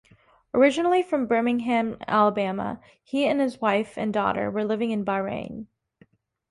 Originally 0.55 1.03
from 1.03 1.27
Birmingham, 1.27 1.95
Alabama, 2.07 2.81
he 3.03 3.27
and 3.27 3.39
his 3.39 3.61
wife 3.61 3.99
and 3.99 4.11
daughter 4.11 4.49
were 4.49 4.65
living 4.65 4.89
in 4.89 5.05
Bahrain. 5.05 5.67